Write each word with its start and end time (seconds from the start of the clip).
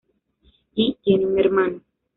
Y, 0.73 0.97
tiene 1.03 1.27
un 1.27 1.37
hermano. 1.37 1.81